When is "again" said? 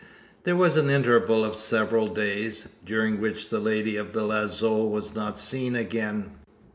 5.75-6.31